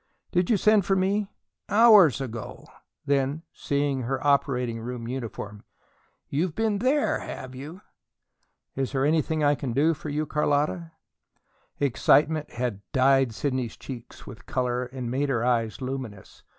[0.31, 1.27] "Did you send for me?"
[1.69, 2.67] "Hours ago."
[3.05, 5.63] Then, seeing her operating room uniform:
[6.27, 7.81] "You've been THERE, have you?"
[8.75, 9.93] "Is there anything I can do,
[10.25, 10.93] Carlotta?"
[11.79, 16.41] Excitement had dyed Sidney's cheeks with color and made her eyes luminous.